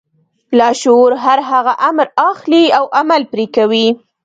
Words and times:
لاشعور 0.57 1.11
هر 1.25 1.39
هغه 1.51 1.73
امر 1.89 2.05
اخلي 2.29 2.65
او 2.77 2.85
عمل 2.99 3.21
پرې 3.31 3.45
کوي. 3.55 3.87